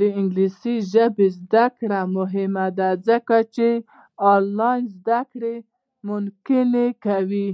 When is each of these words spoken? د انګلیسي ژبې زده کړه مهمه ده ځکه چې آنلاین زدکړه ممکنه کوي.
د 0.00 0.02
انګلیسي 0.18 0.74
ژبې 0.92 1.26
زده 1.40 1.64
کړه 1.78 2.00
مهمه 2.16 2.66
ده 2.78 2.88
ځکه 3.08 3.36
چې 3.54 3.68
آنلاین 4.34 4.82
زدکړه 4.96 5.54
ممکنه 6.08 6.84
کوي. 7.04 7.50